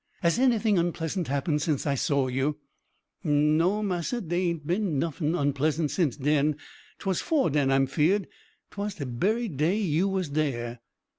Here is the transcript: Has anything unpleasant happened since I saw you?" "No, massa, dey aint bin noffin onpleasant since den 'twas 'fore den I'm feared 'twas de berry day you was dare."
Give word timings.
Has 0.21 0.39
anything 0.39 0.79
unpleasant 0.79 1.27
happened 1.27 1.61
since 1.61 1.85
I 1.85 1.93
saw 1.93 2.25
you?" 2.27 2.57
"No, 3.23 3.83
massa, 3.83 4.19
dey 4.19 4.47
aint 4.47 4.65
bin 4.65 4.97
noffin 4.97 5.35
onpleasant 5.35 5.91
since 5.91 6.17
den 6.17 6.55
'twas 6.97 7.21
'fore 7.21 7.51
den 7.51 7.71
I'm 7.71 7.85
feared 7.85 8.27
'twas 8.71 8.95
de 8.95 9.05
berry 9.05 9.47
day 9.47 9.77
you 9.77 10.07
was 10.07 10.29
dare." 10.29 10.79